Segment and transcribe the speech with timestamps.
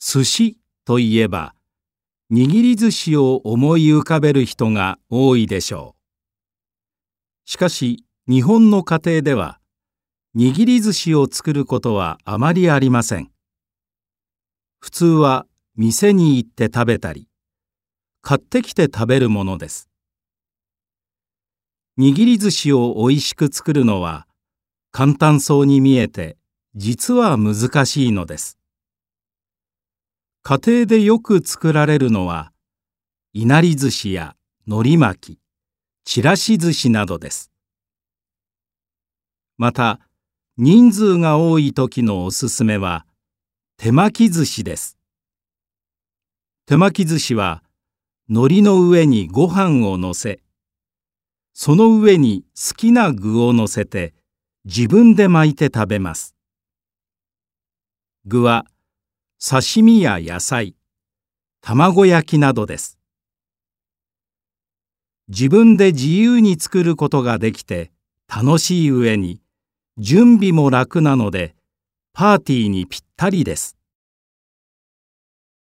[0.00, 1.54] 寿司といえば
[2.32, 7.50] 握り寿司を思い浮かべる人が多いでしょう。
[7.50, 9.58] しかし日本の家庭では
[10.36, 13.30] 握り寿司を作ることはあまりありません。
[14.78, 17.26] 普通は店に行って食べたり
[18.22, 19.88] 買ってきて食べるものです。
[21.98, 24.28] 握り寿司をおいしく作るのは
[24.92, 26.36] 簡単そうに見えて
[26.76, 28.58] 実は難しいのです。
[30.50, 32.52] 家庭でよく作られるのは
[33.34, 34.34] いなり寿司や
[34.66, 35.38] 海苔巻き
[36.06, 37.52] ちらし寿司などです。
[39.58, 40.00] また
[40.56, 43.04] 人数が多い時のおすすめは
[43.76, 44.96] 手巻き寿司です。
[46.64, 47.62] 手巻き寿司は
[48.30, 50.40] 海苔の上にご飯をのせ
[51.52, 54.14] その上に好きな具をのせて
[54.64, 56.34] 自分で巻いて食べます。
[58.24, 58.64] 具は
[59.40, 60.74] 刺身や野菜
[61.60, 62.98] 卵焼きなどです。
[65.28, 67.92] 自分で自由に作ることができて
[68.26, 69.40] 楽しい上に
[69.96, 71.54] 準備も楽なので
[72.12, 73.77] パーティーにぴったりです。